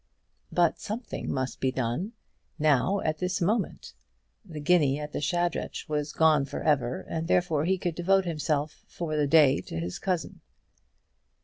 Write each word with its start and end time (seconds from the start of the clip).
But 0.51 0.79
something 0.79 1.31
must 1.31 1.59
be 1.59 1.71
done, 1.71 2.13
now 2.57 3.01
at 3.01 3.19
this 3.19 3.39
moment. 3.39 3.93
The 4.43 4.59
guinea 4.59 4.99
at 4.99 5.11
the 5.11 5.21
Shadrach 5.21 5.87
was 5.87 6.11
gone 6.11 6.45
for 6.45 6.63
ever, 6.63 7.01
and 7.01 7.27
therefore 7.27 7.65
he 7.65 7.77
could 7.77 7.93
devote 7.93 8.25
himself 8.25 8.83
for 8.87 9.15
the 9.15 9.27
day 9.27 9.61
to 9.61 9.79
his 9.79 9.99
cousin. 9.99 10.41